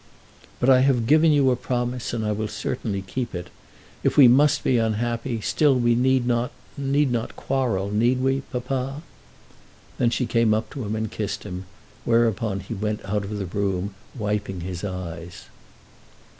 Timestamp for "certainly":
2.47-3.01